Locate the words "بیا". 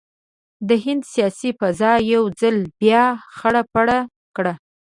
2.81-3.03